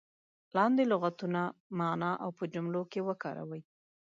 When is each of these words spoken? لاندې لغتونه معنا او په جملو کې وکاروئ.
لاندې 0.55 0.83
لغتونه 0.91 1.41
معنا 1.77 2.11
او 2.23 2.29
په 2.37 2.43
جملو 2.53 2.81
کې 2.91 2.99
وکاروئ. 3.07 3.61